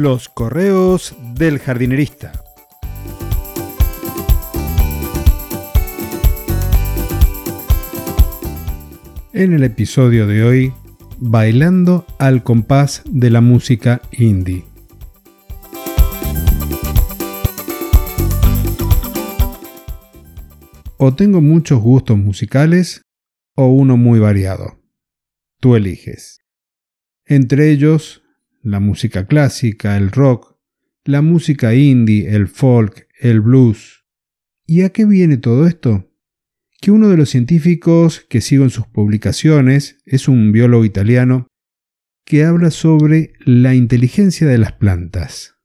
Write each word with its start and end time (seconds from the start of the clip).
Los 0.00 0.28
correos 0.28 1.16
del 1.34 1.58
jardinerista. 1.58 2.30
En 9.32 9.52
el 9.54 9.64
episodio 9.64 10.28
de 10.28 10.44
hoy, 10.44 10.72
bailando 11.18 12.06
al 12.20 12.44
compás 12.44 13.02
de 13.06 13.30
la 13.30 13.40
música 13.40 14.00
indie. 14.12 14.64
O 20.96 21.12
tengo 21.16 21.40
muchos 21.40 21.80
gustos 21.80 22.16
musicales 22.16 23.02
o 23.56 23.66
uno 23.66 23.96
muy 23.96 24.20
variado. 24.20 24.78
Tú 25.58 25.74
eliges. 25.74 26.38
Entre 27.26 27.72
ellos, 27.72 28.22
la 28.62 28.80
música 28.80 29.26
clásica, 29.26 29.96
el 29.96 30.10
rock, 30.10 30.56
la 31.04 31.22
música 31.22 31.74
indie, 31.74 32.34
el 32.34 32.48
folk, 32.48 33.08
el 33.20 33.40
blues. 33.40 34.04
¿Y 34.66 34.82
a 34.82 34.90
qué 34.90 35.04
viene 35.04 35.36
todo 35.36 35.66
esto? 35.66 36.10
Que 36.80 36.90
uno 36.90 37.08
de 37.08 37.16
los 37.16 37.30
científicos 37.30 38.26
que 38.28 38.40
sigo 38.40 38.64
en 38.64 38.70
sus 38.70 38.86
publicaciones 38.86 39.98
es 40.04 40.28
un 40.28 40.52
biólogo 40.52 40.84
italiano 40.84 41.48
que 42.24 42.44
habla 42.44 42.70
sobre 42.70 43.32
la 43.40 43.74
inteligencia 43.74 44.46
de 44.46 44.58
las 44.58 44.72
plantas. 44.72 45.56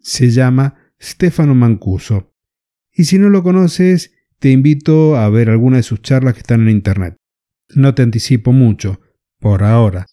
Se 0.00 0.30
llama 0.30 0.92
Stefano 1.00 1.54
Mancuso. 1.54 2.34
Y 2.92 3.04
si 3.04 3.18
no 3.18 3.30
lo 3.30 3.42
conoces, 3.42 4.12
te 4.38 4.50
invito 4.50 5.16
a 5.16 5.28
ver 5.30 5.48
alguna 5.48 5.78
de 5.78 5.82
sus 5.82 6.02
charlas 6.02 6.34
que 6.34 6.40
están 6.40 6.62
en 6.62 6.70
internet. 6.70 7.16
No 7.74 7.94
te 7.94 8.02
anticipo 8.02 8.52
mucho, 8.52 9.00
por 9.38 9.62
ahora, 9.62 10.06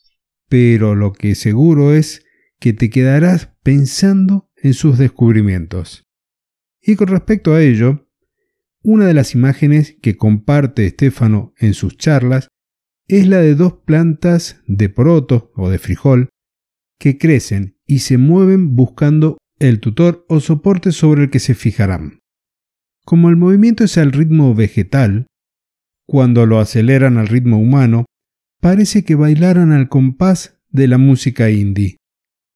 pero 0.47 0.95
lo 0.95 1.12
que 1.12 1.36
seguro 1.36 1.94
es 1.94 2.23
que 2.59 2.73
te 2.73 2.89
quedarás 2.89 3.53
pensando 3.63 4.50
en 4.55 4.73
sus 4.73 4.97
descubrimientos. 4.97 6.03
Y 6.81 6.95
con 6.95 7.08
respecto 7.08 7.53
a 7.53 7.61
ello, 7.61 8.08
una 8.83 9.05
de 9.05 9.13
las 9.13 9.36
imágenes 9.36 9.97
que 10.02 10.16
comparte 10.16 10.85
Estefano 10.85 11.53
en 11.58 11.73
sus 11.73 11.97
charlas 11.97 12.47
es 13.08 13.28
la 13.28 13.39
de 13.39 13.55
dos 13.55 13.73
plantas 13.85 14.61
de 14.67 14.89
poroto 14.89 15.52
o 15.55 15.69
de 15.69 15.80
frijol 15.80 16.30
que 17.00 17.17
crecen 17.17 17.78
y 17.85 18.00
se 18.00 18.17
mueven 18.17 18.75
buscando 18.75 19.38
el 19.59 19.80
tutor 19.80 20.25
o 20.30 20.39
soporte 20.39 20.91
sobre 20.91 21.23
el 21.23 21.30
que 21.30 21.39
se 21.39 21.55
fijarán. 21.55 22.19
Como 23.05 23.30
el 23.30 23.38
movimiento 23.38 23.83
es 23.83 23.97
al 23.97 24.11
ritmo 24.11 24.53
vegetal, 24.53 25.28
cuando 26.05 26.45
lo 26.45 26.59
aceleran 26.59 27.17
al 27.17 27.28
ritmo 27.28 27.58
humano, 27.58 28.05
parece 28.61 29.03
que 29.03 29.16
bailaran 29.16 29.72
al 29.72 29.89
compás 29.89 30.59
de 30.69 30.88
la 30.88 30.97
música 30.97 31.50
indie. 31.50 31.97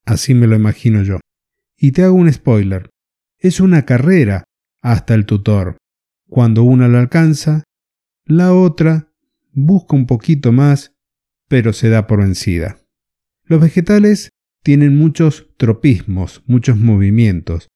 Así 0.06 0.34
me 0.34 0.48
lo 0.48 0.56
imagino 0.56 1.04
yo. 1.04 1.20
Y 1.78 1.92
te 1.92 2.04
hago 2.04 2.16
un 2.16 2.32
spoiler. 2.32 2.90
Es 3.38 3.60
una 3.60 3.86
carrera 3.86 4.44
hasta 4.82 5.14
el 5.14 5.26
tutor. 5.26 5.78
Cuando 6.30 6.64
una 6.64 6.88
lo 6.88 6.98
alcanza, 6.98 7.64
la 8.26 8.54
otra 8.54 9.12
busca 9.52 9.96
un 9.96 10.06
poquito 10.06 10.52
más, 10.52 10.94
pero 11.48 11.74
se 11.74 11.90
da 11.90 12.08
por 12.08 12.20
vencida. 12.20 12.78
Los 13.44 13.62
vegetales 13.62 14.30
tienen 14.64 14.98
muchos 14.98 15.50
tropismos, 15.58 16.44
muchos 16.46 16.78
movimientos. 16.78 17.68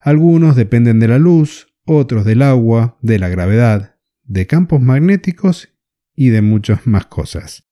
Algunos 0.00 0.56
dependen 0.56 0.98
de 0.98 1.08
la 1.08 1.18
luz, 1.18 1.72
otros 1.84 2.24
del 2.24 2.42
agua, 2.42 2.98
de 3.02 3.18
la 3.18 3.28
gravedad, 3.28 3.96
de 4.24 4.46
campos 4.46 4.80
magnéticos 4.80 5.74
y 6.14 6.30
de 6.30 6.42
muchas 6.42 6.86
más 6.86 7.06
cosas. 7.06 7.64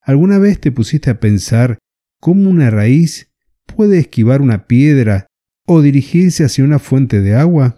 ¿Alguna 0.00 0.38
vez 0.38 0.60
te 0.60 0.72
pusiste 0.72 1.10
a 1.10 1.20
pensar 1.20 1.78
cómo 2.24 2.48
una 2.48 2.70
raíz 2.70 3.30
puede 3.66 3.98
esquivar 3.98 4.40
una 4.40 4.66
piedra 4.66 5.26
o 5.66 5.82
dirigirse 5.82 6.42
hacia 6.42 6.64
una 6.64 6.78
fuente 6.78 7.20
de 7.20 7.34
agua? 7.34 7.76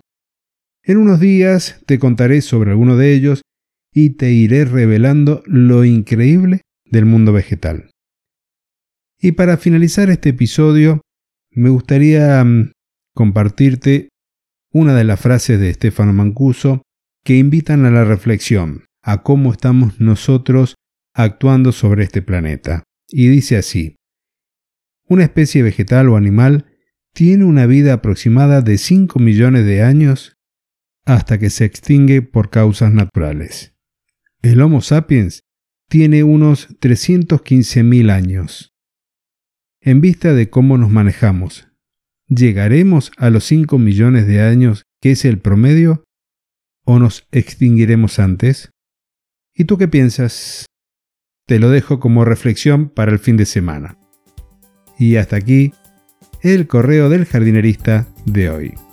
En 0.84 0.98
unos 0.98 1.18
días 1.18 1.82
te 1.84 1.98
contaré 1.98 2.40
sobre 2.42 2.70
alguno 2.70 2.96
de 2.96 3.12
ellos 3.12 3.42
y 3.92 4.10
te 4.10 4.30
iré 4.30 4.64
revelando 4.64 5.42
lo 5.46 5.84
increíble 5.84 6.60
del 6.84 7.06
mundo 7.06 7.32
vegetal. 7.32 7.90
Y 9.20 9.32
para 9.32 9.56
finalizar 9.56 10.10
este 10.10 10.28
episodio, 10.28 11.00
me 11.50 11.70
gustaría 11.70 12.44
mm, 12.44 12.70
compartirte 13.16 14.10
una 14.72 14.94
de 14.94 15.02
las 15.02 15.18
frases 15.18 15.58
de 15.58 15.74
Stefano 15.74 16.12
Mancuso 16.12 16.82
que 17.24 17.36
invitan 17.36 17.84
a 17.84 17.90
la 17.90 18.04
reflexión, 18.04 18.84
a 19.02 19.24
cómo 19.24 19.50
estamos 19.50 20.00
nosotros 20.00 20.76
actuando 21.14 21.72
sobre 21.72 22.04
este 22.04 22.22
planeta. 22.22 22.84
Y 23.08 23.26
dice 23.26 23.56
así, 23.56 23.96
una 25.08 25.24
especie 25.24 25.62
vegetal 25.62 26.08
o 26.08 26.16
animal 26.16 26.66
tiene 27.12 27.44
una 27.44 27.66
vida 27.66 27.94
aproximada 27.94 28.60
de 28.60 28.78
5 28.78 29.18
millones 29.18 29.64
de 29.64 29.82
años 29.82 30.36
hasta 31.04 31.38
que 31.38 31.50
se 31.50 31.64
extingue 31.64 32.22
por 32.22 32.50
causas 32.50 32.92
naturales. 32.92 33.74
El 34.42 34.60
Homo 34.60 34.80
sapiens 34.80 35.44
tiene 35.88 36.24
unos 36.24 36.68
315.000 36.80 38.10
años. 38.10 38.74
En 39.80 40.00
vista 40.00 40.34
de 40.34 40.50
cómo 40.50 40.78
nos 40.78 40.90
manejamos, 40.90 41.68
¿Llegaremos 42.28 43.12
a 43.18 43.30
los 43.30 43.44
5 43.44 43.78
millones 43.78 44.26
de 44.26 44.42
años 44.42 44.84
que 45.00 45.12
es 45.12 45.24
el 45.24 45.38
promedio? 45.38 46.02
¿O 46.84 46.98
nos 46.98 47.28
extinguiremos 47.30 48.18
antes? 48.18 48.70
¿Y 49.54 49.64
tú 49.66 49.78
qué 49.78 49.86
piensas? 49.86 50.66
Te 51.46 51.60
lo 51.60 51.70
dejo 51.70 52.00
como 52.00 52.24
reflexión 52.24 52.88
para 52.88 53.12
el 53.12 53.20
fin 53.20 53.36
de 53.36 53.46
semana. 53.46 53.96
Y 54.98 55.16
hasta 55.16 55.36
aquí 55.36 55.72
el 56.42 56.66
correo 56.66 57.08
del 57.08 57.26
jardinerista 57.26 58.06
de 58.24 58.50
hoy. 58.50 58.85